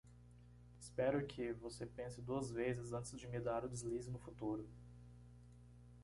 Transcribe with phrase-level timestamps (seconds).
[0.79, 1.53] Espero que?
[1.53, 4.67] você pense duas vezes antes de me dar o deslize no futuro.